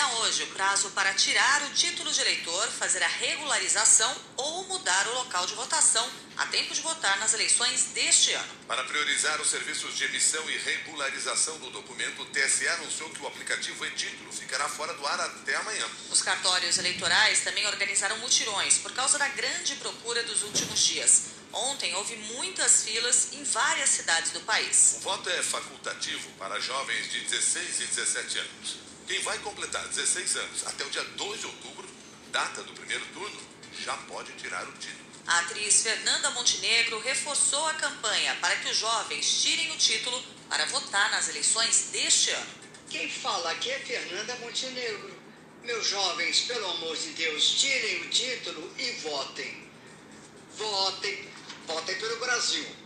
[0.00, 5.06] termina hoje o prazo para tirar o título de eleitor, fazer a regularização ou mudar
[5.08, 6.08] o local de votação
[6.38, 8.52] a tempo de votar nas eleições deste ano.
[8.66, 13.26] Para priorizar os serviços de emissão e regularização do documento, o TSE anunciou que o
[13.26, 15.86] aplicativo e-título ficará fora do ar até amanhã.
[16.10, 21.24] Os cartórios eleitorais também organizaram mutirões por causa da grande procura dos últimos dias.
[21.52, 24.94] Ontem houve muitas filas em várias cidades do país.
[24.98, 28.89] O voto é facultativo para jovens de 16 e 17 anos.
[29.10, 31.88] Quem vai completar 16 anos até o dia 2 de outubro,
[32.30, 33.40] data do primeiro turno,
[33.82, 35.04] já pode tirar o título.
[35.26, 40.64] A atriz Fernanda Montenegro reforçou a campanha para que os jovens tirem o título para
[40.66, 42.54] votar nas eleições deste ano.
[42.88, 45.12] Quem fala aqui é Fernanda Montenegro.
[45.64, 49.68] Meus jovens, pelo amor de Deus, tirem o título e votem.
[50.56, 51.28] Votem,
[51.66, 52.76] votem pelo Brasil.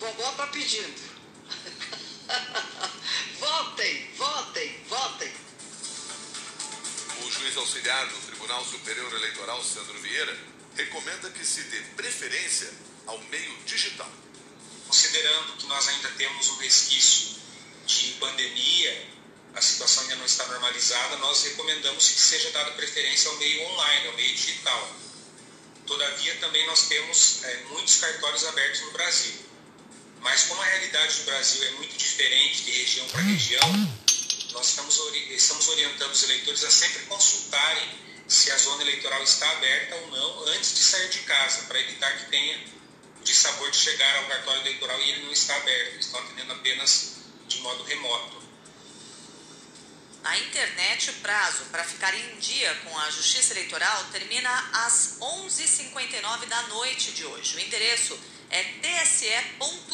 [0.00, 1.00] Vovó está pedindo.
[7.46, 10.36] juiz auxiliar do Tribunal Superior Eleitoral, Sandro Vieira,
[10.76, 12.68] recomenda que se dê preferência
[13.06, 14.10] ao meio digital.
[14.86, 17.36] Considerando que nós ainda temos um resquício
[17.86, 19.06] de pandemia,
[19.54, 24.08] a situação ainda não está normalizada, nós recomendamos que seja dada preferência ao meio online,
[24.08, 24.96] ao meio digital.
[25.86, 29.34] Todavia, também nós temos é, muitos cartórios abertos no Brasil.
[30.20, 34.05] Mas como a realidade do Brasil é muito diferente de região para região,
[34.56, 34.98] nós estamos,
[35.30, 40.48] estamos orientando os eleitores a sempre consultarem se a zona eleitoral está aberta ou não
[40.48, 42.64] antes de sair de casa, para evitar que tenha
[43.20, 46.54] o dissabor de chegar ao cartório eleitoral e ele não está aberto, eles estão atendendo
[46.54, 48.46] apenas de modo remoto.
[50.22, 56.46] Na internet, o prazo para ficar em dia com a Justiça Eleitoral termina às 11h59
[56.46, 57.56] da noite de hoje.
[57.56, 58.18] O endereço
[58.50, 59.88] é tse.jus.br.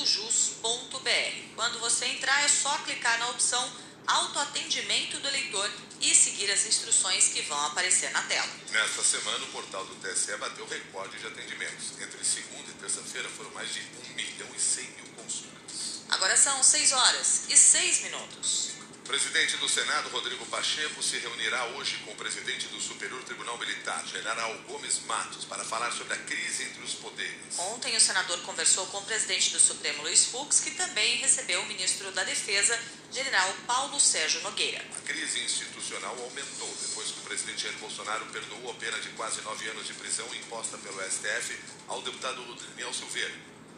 [1.55, 7.29] Quando você entrar, é só clicar na opção Autoatendimento do eleitor e seguir as instruções
[7.29, 8.49] que vão aparecer na tela.
[8.71, 11.93] Nesta semana, o portal do TSE bateu recorde de atendimentos.
[12.01, 16.03] Entre segunda e terça-feira foram mais de 1 milhão e 100 mil consultas.
[16.09, 18.72] Agora são 6 horas e 6 minutos.
[19.03, 23.59] O presidente do Senado, Rodrigo Pacheco, se reunirá hoje com o presidente do Superior Tribunal
[23.59, 27.59] Militar, General Gomes Matos, para falar sobre a crise entre os poderes.
[27.59, 31.67] Ontem, o senador conversou com o presidente do Supremo, Luiz Fux, que também recebeu o
[31.67, 32.79] ministro da Defesa,
[33.11, 34.81] General Paulo Sérgio Nogueira.
[34.97, 39.41] A crise institucional aumentou depois que o presidente Jair Bolsonaro perdoou a pena de quase
[39.43, 41.59] nove anos de prisão imposta pelo STF
[41.89, 43.35] ao deputado Daniel Silveira.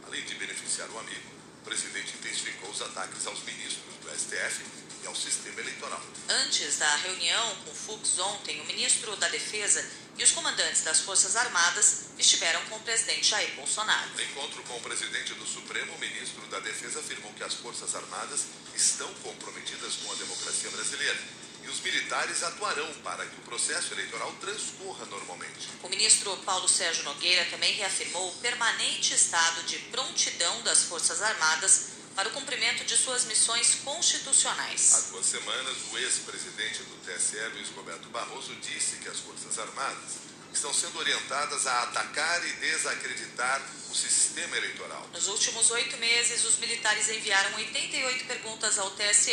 [0.07, 5.07] Além de beneficiar o amigo, o presidente intensificou os ataques aos ministros do STF e
[5.07, 6.03] ao sistema eleitoral.
[6.29, 9.85] Antes da reunião com o Fux ontem, o ministro da Defesa
[10.17, 14.11] e os comandantes das Forças Armadas estiveram com o presidente Jair Bolsonaro.
[14.15, 17.95] No encontro com o presidente do Supremo, o ministro da Defesa afirmou que as Forças
[17.95, 21.19] Armadas estão comprometidas com a democracia brasileira
[21.65, 25.69] e os militares atuarão para que o processo eleitoral transcorra normalmente.
[25.83, 31.94] O ministro Paulo Sérgio Nogueira também reafirmou o permanente estado de prontidão das Forças Armadas
[32.15, 34.95] para o cumprimento de suas missões constitucionais.
[34.95, 40.25] Há duas semanas, o ex-presidente do TSE, Luiz Roberto Barroso, disse que as Forças Armadas
[40.53, 43.61] estão sendo orientadas a atacar e desacreditar
[43.91, 45.09] o sistema eleitoral.
[45.13, 49.33] Nos últimos oito meses, os militares enviaram 88 perguntas ao TSE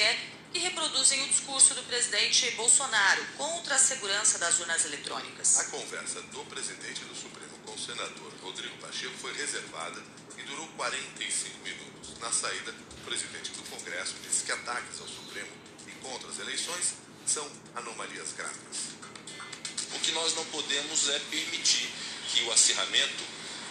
[0.51, 5.59] que reproduzem o discurso do presidente Bolsonaro contra a segurança das urnas eletrônicas.
[5.59, 10.01] A conversa do presidente do Supremo com o senador Rodrigo Pacheco foi reservada
[10.37, 12.17] e durou 45 minutos.
[12.19, 15.49] Na saída, o presidente do Congresso disse que ataques ao Supremo
[15.87, 16.93] e contra as eleições
[17.25, 18.95] são anomalias graves.
[19.93, 21.87] O que nós não podemos é permitir
[22.29, 23.23] que o acirramento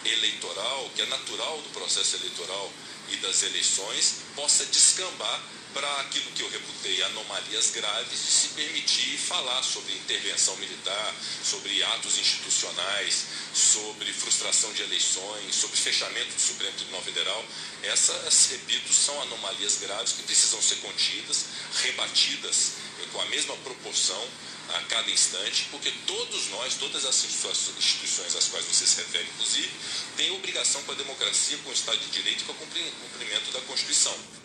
[0.05, 2.71] eleitoral, que é natural do processo eleitoral
[3.09, 5.41] e das eleições, possa descambar
[5.73, 11.83] para aquilo que eu reputei anomalias graves de se permitir falar sobre intervenção militar, sobre
[11.83, 17.45] atos institucionais, sobre frustração de eleições, sobre fechamento do Supremo Tribunal Federal.
[17.83, 21.45] Essas, repito, são anomalias graves que precisam ser contidas,
[21.83, 22.73] rebatidas
[23.11, 24.27] com a mesma proporção
[24.69, 29.71] a cada instante, porque todos nós, todas as instituições às quais você se refere, inclusive,
[30.15, 33.61] têm obrigação com a democracia, com o Estado de Direito e com o cumprimento da
[33.61, 34.40] Constituição.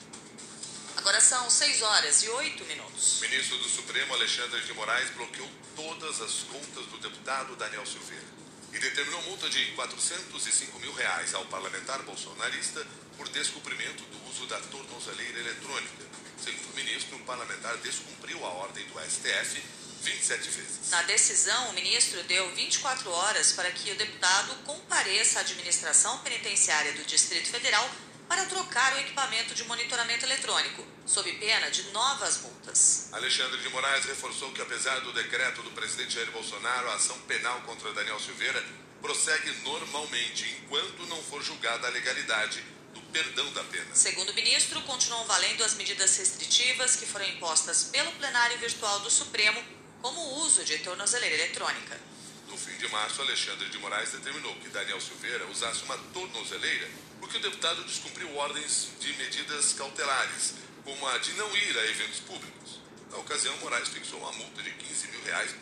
[1.06, 3.18] Agora são 6 horas e 8 minutos.
[3.18, 8.24] O ministro do Supremo, Alexandre de Moraes, bloqueou todas as contas do deputado Daniel Silveira
[8.72, 12.84] e determinou multa de 405 mil reais ao parlamentar bolsonarista
[13.16, 16.04] por descumprimento do uso da tornozeleira eletrônica.
[16.42, 19.62] Segundo o ministro, o parlamentar descumpriu a ordem do STF
[20.02, 20.90] 27 vezes.
[20.90, 26.94] Na decisão, o ministro deu 24 horas para que o deputado compareça à administração penitenciária
[26.94, 27.88] do Distrito Federal
[28.28, 30.95] para trocar o equipamento de monitoramento eletrônico.
[31.06, 33.08] Sob pena de novas multas.
[33.12, 37.60] Alexandre de Moraes reforçou que, apesar do decreto do presidente Jair Bolsonaro, a ação penal
[37.62, 38.62] contra Daniel Silveira
[39.00, 42.62] prossegue normalmente, enquanto não for julgada a legalidade
[42.92, 43.94] do perdão da pena.
[43.94, 49.10] Segundo o ministro, continuam valendo as medidas restritivas que foram impostas pelo plenário virtual do
[49.10, 49.62] Supremo,
[50.02, 52.00] como o uso de tornozeleira eletrônica.
[52.48, 56.88] No fim de março, Alexandre de Moraes determinou que Daniel Silveira usasse uma tornozeleira
[57.20, 60.54] porque o deputado descumpriu ordens de medidas cautelares,
[60.86, 62.80] como a de não ir a eventos públicos.
[63.10, 65.52] Na ocasião, Moraes fixou uma multa de 15 mil reais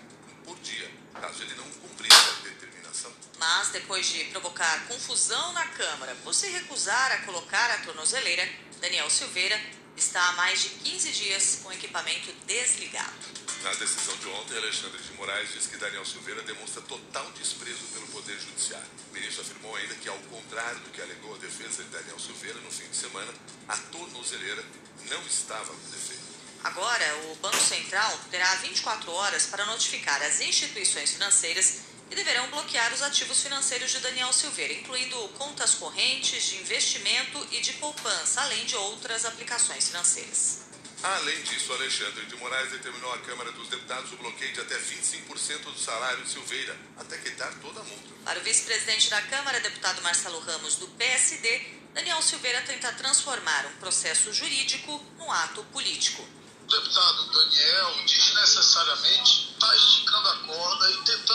[0.44, 3.10] por dia, caso ele não cumprisse a determinação.
[3.38, 8.46] Mas, depois de provocar confusão na Câmara por se recusar a colocar a tornozeleira,
[8.82, 9.58] Daniel Silveira
[9.96, 13.43] está há mais de 15 dias com o equipamento desligado.
[13.64, 18.06] Na decisão de ontem, Alexandre de Moraes diz que Daniel Silveira demonstra total desprezo pelo
[18.08, 18.86] Poder Judiciário.
[19.10, 22.60] O ministro afirmou ainda que, ao contrário do que alegou a defesa de Daniel Silveira
[22.60, 23.32] no fim de semana,
[23.66, 24.62] a tornozeleira
[25.08, 26.22] não estava com defeito.
[26.62, 31.78] Agora, o Banco Central terá 24 horas para notificar as instituições financeiras
[32.10, 37.62] que deverão bloquear os ativos financeiros de Daniel Silveira, incluindo contas correntes de investimento e
[37.62, 40.73] de poupança, além de outras aplicações financeiras.
[41.04, 45.64] Além disso, Alexandre de Moraes determinou à Câmara dos Deputados o bloqueio de até 25%
[45.64, 48.08] do salário de Silveira, até quitar toda a multa.
[48.24, 51.60] Para o vice-presidente da Câmara, deputado Marcelo Ramos, do PSD,
[51.92, 56.26] Daniel Silveira tenta transformar um processo jurídico num ato político.
[56.62, 61.33] O deputado Daniel desnecessariamente está esticando a corda e tentando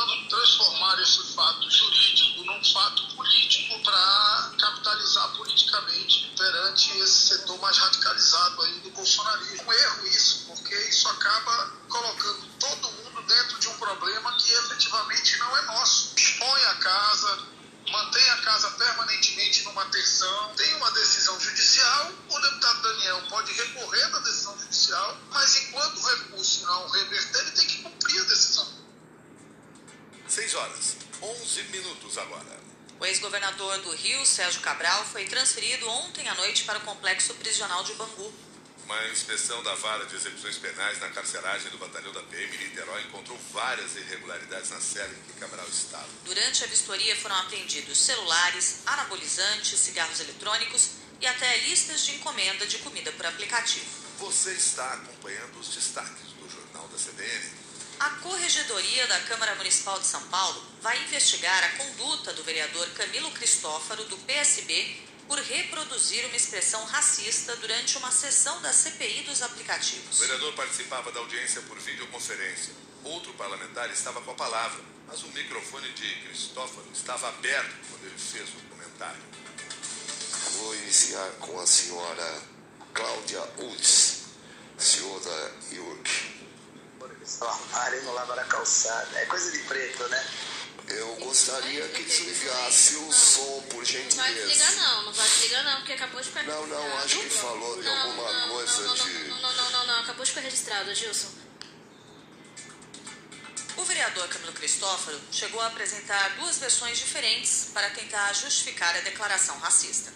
[32.19, 32.59] agora.
[32.99, 37.81] O ex-governador do Rio, Sérgio Cabral, foi transferido ontem à noite para o complexo prisional
[37.83, 38.33] de Bangu.
[38.83, 43.03] Uma inspeção da vara de execuções penais na carceragem do batalhão da PM em Niterói
[43.03, 46.07] encontrou várias irregularidades na cela em que Cabral estava.
[46.25, 50.89] Durante a vistoria foram apreendidos celulares, anabolizantes, cigarros eletrônicos
[51.21, 53.85] e até listas de encomenda de comida por aplicativo.
[54.17, 57.68] Você está acompanhando os destaques do Jornal da CBN.
[57.99, 63.29] A Corregedoria da Câmara Municipal de São Paulo vai investigar a conduta do vereador Camilo
[63.31, 70.17] Cristófaro, do PSB, por reproduzir uma expressão racista durante uma sessão da CPI dos aplicativos.
[70.17, 72.73] O vereador participava da audiência por videoconferência.
[73.03, 78.17] Outro parlamentar estava com a palavra, mas o microfone de Cristófaro estava aberto quando ele
[78.17, 79.21] fez o comentário.
[80.53, 82.41] Vou iniciar com a senhora
[82.93, 84.19] Cláudia Utz,
[84.77, 85.51] senhor da
[87.37, 87.73] IURC.
[87.73, 89.19] Armarinho no lava na calçada.
[89.19, 90.25] É coisa de preto, né?
[90.87, 94.47] Eu gostaria que desligasse o som, por Não vai gentileza.
[94.47, 97.77] desligar não, não vai desligar não, porque acabou de ficar Não, não, acho que falou
[97.77, 99.13] de Não, alguma não, coisa não, não, de.
[99.27, 101.27] Não, não, não, não, não, acabou de ficar registrado, Gilson.
[103.77, 109.57] O vereador Camilo Cristófaro chegou a apresentar duas versões diferentes para tentar justificar a declaração
[109.59, 110.11] racista.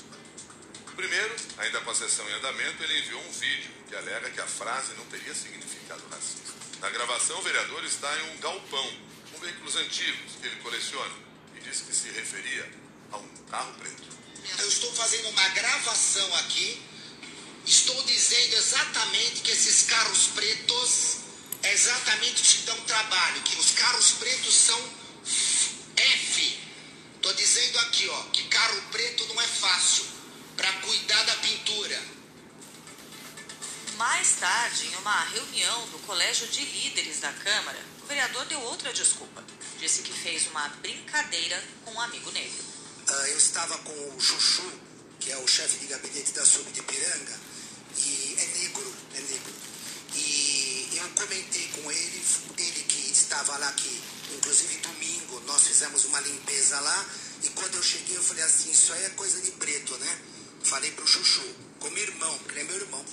[0.95, 4.47] Primeiro, ainda com a sessão em andamento, ele enviou um vídeo que alega que a
[4.47, 6.62] frase não teria significado racista.
[6.83, 8.93] Na gravação, o vereador está em um galpão
[9.31, 11.15] com veículos antigos que ele coleciona
[11.55, 12.69] e disse que se referia
[13.09, 14.03] a um carro preto.
[14.59, 16.81] Eu estou fazendo uma gravação aqui.
[17.65, 21.19] Estou dizendo exatamente que esses carros pretos
[21.61, 24.89] é exatamente que dão trabalho, que os carros pretos são
[25.95, 26.59] F.
[27.15, 30.03] Estou dizendo aqui, ó, que carro preto não é fácil
[30.57, 32.03] para cuidar da pintura.
[33.97, 38.91] Mais tarde, em uma reunião do Colégio de Líderes da Câmara, o vereador deu outra
[38.91, 39.43] desculpa.
[39.79, 42.63] Disse que fez uma brincadeira com um amigo negro.
[43.07, 44.71] Ah, eu estava com o Chuchu,
[45.19, 47.39] que é o chefe de gabinete da Sub de Piranga,
[47.97, 49.53] e é negro, é negro.
[50.15, 52.25] E eu comentei com ele,
[52.57, 54.01] ele que estava lá, que
[54.33, 57.05] inclusive domingo nós fizemos uma limpeza lá,
[57.43, 60.19] e quando eu cheguei eu falei assim, isso aí é coisa de preto, né?
[60.63, 61.45] Falei pro Chuchu,
[61.79, 63.05] como irmão, porque ele é meu irmão.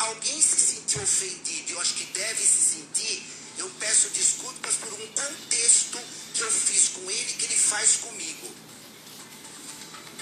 [0.00, 3.22] Alguém se sentir ofendido, eu acho que deve se sentir,
[3.58, 5.98] eu peço desculpas por um contexto
[6.32, 8.50] que eu fiz com ele, que ele faz comigo.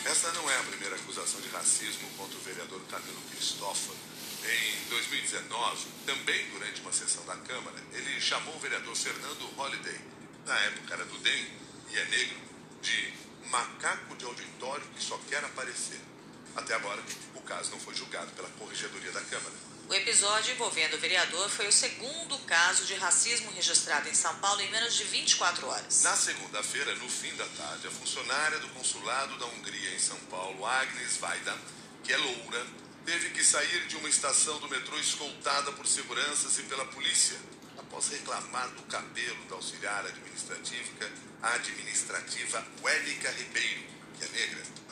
[0.04, 3.97] Esta não é a primeira acusação de racismo contra o vereador Camilo Cristófaro.
[4.42, 10.00] Em 2019, também durante uma sessão da Câmara, ele chamou o vereador Fernando Holliday,
[10.44, 11.47] na época era do DEM
[11.90, 12.38] e é negro,
[12.82, 13.14] de
[13.49, 16.00] macaco de auditório que só quer aparecer.
[16.59, 17.00] Até agora,
[17.37, 19.55] o caso não foi julgado pela Corregedoria da Câmara.
[19.88, 24.61] O episódio envolvendo o vereador foi o segundo caso de racismo registrado em São Paulo
[24.61, 26.03] em menos de 24 horas.
[26.03, 30.67] Na segunda-feira, no fim da tarde, a funcionária do consulado da Hungria em São Paulo,
[30.67, 31.57] Agnes Vaida,
[32.03, 32.67] que é loura,
[33.07, 37.38] teve que sair de uma estação do metrô escoltada por seguranças e pela polícia,
[37.79, 41.09] após reclamar do cabelo da auxiliar administrativa,
[41.41, 43.85] administrativa Wélica Ribeiro,
[44.19, 44.88] que é negra.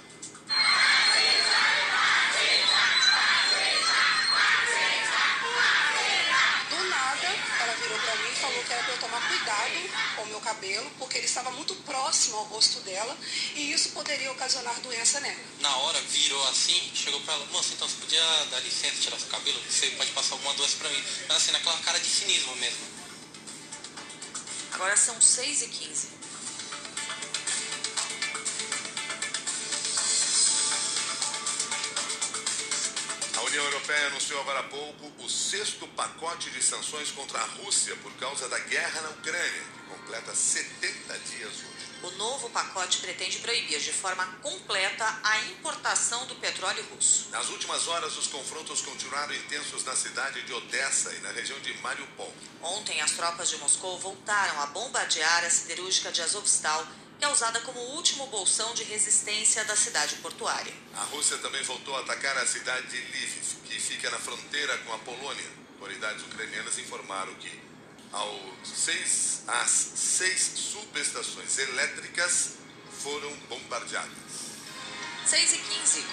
[6.70, 7.26] Do nada,
[7.60, 10.40] ela virou para mim e falou que era para eu tomar cuidado com o meu
[10.40, 13.16] cabelo, porque ele estava muito próximo ao rosto dela
[13.54, 15.40] e isso poderia ocasionar doença nela.
[15.60, 19.28] Na hora virou assim, chegou para ela, moça, então você podia dar licença, tirar seu
[19.28, 19.60] cabelo?
[19.70, 21.04] Você pode passar alguma doença para mim.
[21.28, 22.96] Mas assim, naquela cara de cinismo mesmo.
[24.72, 26.25] Agora são 6 e 15
[33.56, 38.12] União Europeia anunciou agora há pouco o sexto pacote de sanções contra a Rússia por
[38.16, 41.86] causa da guerra na Ucrânia, que completa 70 dias hoje.
[42.02, 47.30] O novo pacote pretende proibir de forma completa a importação do petróleo russo.
[47.30, 51.72] Nas últimas horas, os confrontos continuaram intensos na cidade de Odessa e na região de
[51.78, 52.34] Mariupol.
[52.60, 56.86] Ontem, as tropas de Moscou voltaram a bombardear a siderúrgica de Azovstal,
[57.18, 60.72] que é usada como último bolsão de resistência da cidade portuária.
[60.94, 64.92] A Rússia também voltou a atacar a cidade de Lviv, que fica na fronteira com
[64.92, 65.66] a Polônia.
[65.78, 67.66] Autoridades ucranianas informaram que
[68.64, 72.54] seis, as seis subestações elétricas
[73.02, 74.56] foram bombardeadas.
[75.26, 76.04] 6 e 15